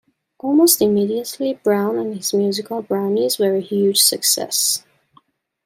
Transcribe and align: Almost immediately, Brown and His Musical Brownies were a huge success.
Almost 0.39 0.81
immediately, 0.81 1.59
Brown 1.63 1.95
and 1.99 2.15
His 2.15 2.33
Musical 2.33 2.81
Brownies 2.81 3.37
were 3.37 3.55
a 3.55 3.61
huge 3.61 3.99
success. 3.99 4.83